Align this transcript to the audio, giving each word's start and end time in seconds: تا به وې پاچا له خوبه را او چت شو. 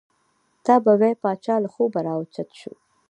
تا 0.65 0.75
به 0.83 0.93
وې 0.99 1.11
پاچا 1.21 1.55
له 1.63 1.69
خوبه 1.73 1.99
را 2.05 2.13
او 2.17 2.23
چت 2.33 2.49
شو. 2.59 2.73